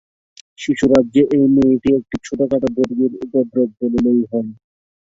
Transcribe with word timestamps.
শিশুরাজ্যে 0.59 1.21
এই 1.35 1.45
মেয়েটি 1.55 1.89
একটি 1.99 2.15
ছোটোখাটো 2.25 2.67
বর্গির 2.75 3.13
উপদ্রব 3.25 3.69
বলিলেই 3.79 4.21
হয়। 4.31 4.49